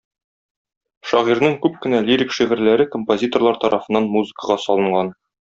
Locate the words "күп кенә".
1.65-1.99